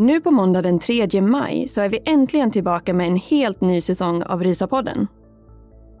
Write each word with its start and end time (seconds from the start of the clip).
Nu 0.00 0.20
på 0.20 0.30
måndag 0.30 0.62
den 0.62 0.78
3 0.78 1.20
maj 1.20 1.68
så 1.68 1.80
är 1.80 1.88
vi 1.88 2.02
äntligen 2.04 2.50
tillbaka 2.50 2.94
med 2.94 3.06
en 3.06 3.16
helt 3.16 3.60
ny 3.60 3.80
säsong 3.80 4.22
av 4.22 4.42
Rysapodden. 4.42 5.06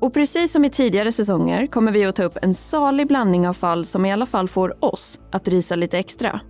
Och 0.00 0.14
precis 0.14 0.52
som 0.52 0.64
i 0.64 0.70
tidigare 0.70 1.12
säsonger 1.12 1.66
kommer 1.66 1.92
vi 1.92 2.04
att 2.04 2.16
ta 2.16 2.22
upp 2.22 2.38
en 2.42 2.54
salig 2.54 3.06
blandning 3.06 3.48
av 3.48 3.52
fall 3.52 3.84
som 3.84 4.04
i 4.04 4.12
alla 4.12 4.26
fall 4.26 4.48
får 4.48 4.84
oss 4.84 5.20
att 5.32 5.48
rysa 5.48 5.76
lite 5.76 5.98
extra. 5.98 6.40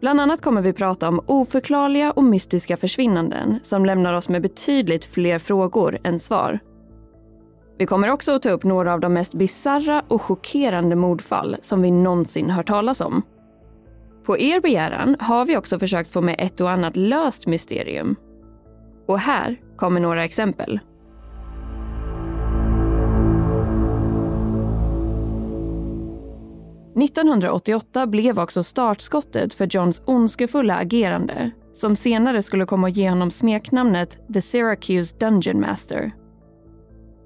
Bland 0.00 0.20
annat 0.20 0.40
kommer 0.40 0.62
vi 0.62 0.72
prata 0.72 1.08
om 1.08 1.20
oförklarliga 1.26 2.12
och 2.12 2.24
mystiska 2.24 2.76
försvinnanden 2.76 3.58
som 3.62 3.84
lämnar 3.84 4.14
oss 4.14 4.28
med 4.28 4.42
betydligt 4.42 5.04
fler 5.04 5.38
frågor 5.38 5.98
än 6.04 6.20
svar. 6.20 6.58
Vi 7.78 7.86
kommer 7.86 8.10
också 8.10 8.32
att 8.32 8.42
ta 8.42 8.50
upp 8.50 8.64
några 8.64 8.92
av 8.92 9.00
de 9.00 9.12
mest 9.12 9.34
bizarra 9.34 10.02
och 10.08 10.22
chockerande 10.22 10.96
mordfall 10.96 11.56
som 11.60 11.82
vi 11.82 11.90
någonsin 11.90 12.50
hört 12.50 12.66
talas 12.66 13.00
om. 13.00 13.22
På 14.24 14.38
er 14.38 14.60
begäran 14.60 15.16
har 15.20 15.46
vi 15.46 15.56
också 15.56 15.78
försökt 15.78 16.12
få 16.12 16.20
med 16.20 16.36
ett 16.38 16.60
och 16.60 16.70
annat 16.70 16.96
löst 16.96 17.46
mysterium. 17.46 18.16
Och 19.06 19.18
här 19.18 19.60
kommer 19.76 20.00
några 20.00 20.24
exempel. 20.24 20.80
–1988 26.94 28.06
blev 28.06 28.38
också 28.38 28.62
startskottet 28.62 29.54
för 29.54 29.68
Johns 29.70 30.02
ondskefulla 30.06 30.76
agerande 30.76 31.50
som 31.72 31.96
senare 31.96 32.42
skulle 32.42 32.66
komma 32.66 32.86
att 32.86 32.96
ge 32.96 33.10
honom 33.10 33.30
smeknamnet 33.30 34.18
The 34.34 34.40
Syracuse 34.40 35.16
Dungeon 35.18 35.60
Master. 35.60 36.12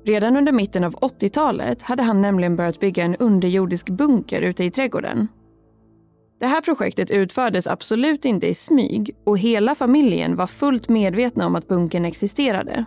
Redan 0.04 0.36
under 0.36 0.52
mitten 0.52 0.84
av 0.84 0.94
80-talet 0.94 1.82
hade 1.82 2.02
han 2.02 2.22
nämligen 2.22 2.56
börjat 2.56 2.80
bygga 2.80 3.04
en 3.04 3.16
underjordisk 3.16 3.88
bunker 3.88 4.42
ute 4.42 4.64
i 4.64 4.70
trädgården 4.70 5.28
det 6.38 6.46
här 6.46 6.60
projektet 6.60 7.10
utfördes 7.10 7.66
absolut 7.66 8.24
inte 8.24 8.46
i 8.46 8.54
smyg 8.54 9.16
och 9.24 9.38
hela 9.38 9.74
familjen 9.74 10.36
var 10.36 10.46
fullt 10.46 10.88
medvetna 10.88 11.46
om 11.46 11.56
att 11.56 11.68
bunkern 11.68 12.04
existerade. 12.04 12.84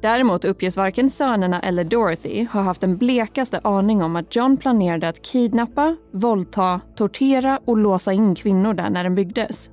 Däremot 0.00 0.44
uppges 0.44 0.76
varken 0.76 1.10
sönerna 1.10 1.60
eller 1.60 1.84
Dorothy 1.84 2.44
ha 2.44 2.60
haft 2.60 2.80
den 2.80 2.96
blekaste 2.96 3.60
aning 3.64 4.02
om 4.02 4.16
att 4.16 4.36
John 4.36 4.56
planerade 4.56 5.08
att 5.08 5.22
kidnappa, 5.22 5.96
våldta, 6.12 6.80
tortera 6.96 7.60
och 7.64 7.76
låsa 7.76 8.12
in 8.12 8.34
kvinnor 8.34 8.74
där 8.74 8.90
när 8.90 9.04
den 9.04 9.14
byggdes. 9.14 9.70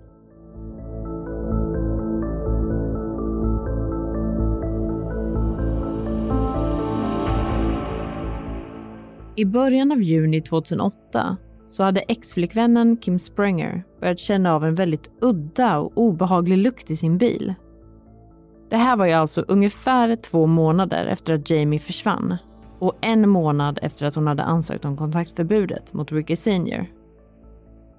I 9.36 9.46
början 9.46 9.92
av 9.92 10.02
juni 10.02 10.42
2008 10.42 11.38
så 11.74 11.84
hade 11.84 12.02
exflickvännen 12.02 12.98
Kim 12.98 13.20
Sprenger 13.20 13.84
börjat 14.00 14.20
känna 14.20 14.54
av 14.56 14.66
en 14.66 14.76
väldigt 14.76 15.10
udda 15.22 15.78
och 15.78 15.92
obehaglig 15.96 16.58
lukt 16.58 16.92
i 16.92 16.96
sin 16.96 17.18
bil. 17.18 17.54
Det 18.70 18.78
här 18.78 18.96
var 18.96 19.06
ju 19.06 19.12
alltså 19.12 19.46
ungefär 19.48 20.16
två 20.16 20.46
månader 20.48 21.06
efter 21.06 21.34
att 21.34 21.50
Jamie 21.50 21.80
försvann 21.80 22.38
och 22.80 22.98
en 23.02 23.30
månad 23.30 23.80
efter 23.82 24.06
att 24.06 24.16
hon 24.16 24.28
hade 24.28 24.44
ansökt 24.44 24.86
om 24.86 24.98
kontaktförbudet 24.98 25.94
mot 25.94 26.12
Ricky 26.12 26.36
Senior. 26.36 26.86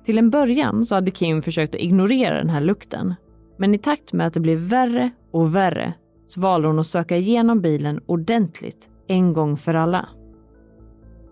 Till 0.05 0.19
en 0.19 0.31
början 0.31 0.85
så 0.85 0.95
hade 0.95 1.11
Kim 1.11 1.43
försökt 1.43 1.75
att 1.75 1.81
ignorera 1.81 2.37
den 2.37 2.51
här 2.51 2.61
lukten 2.61 3.15
men 3.57 3.75
i 3.75 3.79
takt 3.79 4.13
med 4.13 4.27
att 4.27 4.35
det 4.35 4.41
blev 4.41 4.59
värre 4.59 5.11
och 5.31 5.57
värre 5.57 5.93
så 6.27 6.41
valde 6.41 6.69
hon 6.69 6.79
att 6.79 6.87
söka 6.87 7.17
igenom 7.17 7.61
bilen 7.61 8.01
ordentligt 8.07 8.91
en 9.07 9.33
gång 9.33 9.57
för 9.57 9.75
alla. 9.75 10.09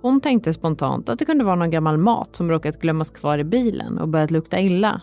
Hon 0.03 0.21
tänkte 0.21 0.53
spontant 0.53 1.09
att 1.09 1.19
det 1.19 1.25
kunde 1.25 1.45
vara 1.45 1.57
någon 1.57 1.71
gammal 1.71 1.99
mat 1.99 2.37
som 2.37 2.51
råkat 2.51 2.81
glömmas 2.81 3.11
kvar 3.11 3.39
i 3.39 3.45
bilen 3.45 3.99
och 3.99 4.09
börjat 4.09 4.31
lukta 4.31 4.61
illa. 4.61 5.01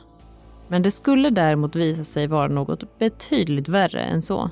Men 0.67 0.81
det 0.81 0.92
skulle 0.92 1.30
däremot 1.30 1.75
visa 1.75 2.03
sig 2.03 2.28
vara 2.28 2.47
något 2.47 3.00
betydligt 3.00 3.70
värre 3.70 4.02
än 4.02 4.22
så. 4.22 4.50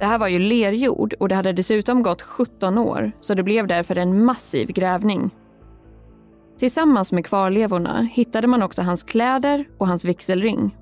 Det 0.00 0.06
här 0.06 0.18
var 0.18 0.28
ju 0.28 0.38
lerjord 0.38 1.14
och 1.20 1.28
det 1.28 1.34
hade 1.34 1.52
dessutom 1.52 2.02
gått 2.02 2.22
17 2.22 2.78
år 2.78 3.12
så 3.20 3.34
det 3.34 3.42
blev 3.42 3.66
därför 3.66 3.96
en 3.96 4.24
massiv 4.24 4.68
grävning. 4.68 5.30
Tillsammans 6.58 7.12
med 7.12 7.26
kvarlevorna 7.26 8.08
hittade 8.12 8.46
man 8.46 8.62
också 8.62 8.82
hans 8.82 9.02
kläder 9.02 9.64
och 9.78 9.88
hans 9.88 10.04
vigselring. 10.04 10.76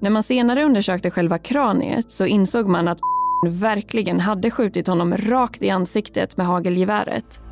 När 0.00 0.10
man 0.10 0.22
senare 0.22 0.64
undersökte 0.64 1.10
själva 1.10 1.38
kraniet 1.38 2.10
så 2.10 2.26
insåg 2.26 2.68
man 2.68 2.88
att 2.88 2.98
verkligen 3.46 4.20
hade 4.20 4.50
skjutit 4.50 4.86
honom 4.86 5.16
rakt 5.16 5.62
i 5.62 5.70
ansiktet 5.70 6.36
med 6.36 6.46
hagelgeväret. 6.46 7.42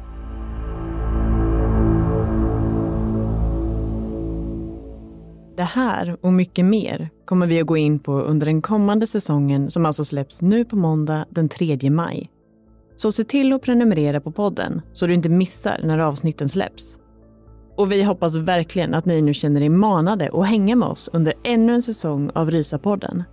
Det 5.56 5.62
här 5.62 6.16
och 6.20 6.32
mycket 6.32 6.64
mer 6.64 7.10
kommer 7.24 7.46
vi 7.46 7.60
att 7.60 7.66
gå 7.66 7.76
in 7.76 7.98
på 7.98 8.12
under 8.12 8.46
den 8.46 8.62
kommande 8.62 9.06
säsongen 9.06 9.70
som 9.70 9.86
alltså 9.86 10.04
släpps 10.04 10.42
nu 10.42 10.64
på 10.64 10.76
måndag 10.76 11.24
den 11.30 11.48
3 11.48 11.90
maj. 11.90 12.30
Så 12.96 13.12
se 13.12 13.24
till 13.24 13.52
att 13.52 13.62
prenumerera 13.62 14.20
på 14.20 14.32
podden 14.32 14.82
så 14.92 15.06
du 15.06 15.14
inte 15.14 15.28
missar 15.28 15.80
när 15.84 15.98
avsnitten 15.98 16.48
släpps. 16.48 16.98
Och 17.76 17.92
vi 17.92 18.02
hoppas 18.02 18.36
verkligen 18.36 18.94
att 18.94 19.04
ni 19.04 19.22
nu 19.22 19.34
känner 19.34 19.62
er 19.62 19.68
manade 19.68 20.30
att 20.32 20.46
hänga 20.46 20.76
med 20.76 20.88
oss 20.88 21.10
under 21.12 21.34
ännu 21.44 21.74
en 21.74 21.82
säsong 21.82 22.30
av 22.34 22.50
Rysapodden. 22.50 23.24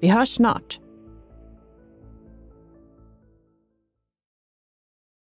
Vi 0.00 0.08
hörs 0.08 0.34
snart! 0.34 0.78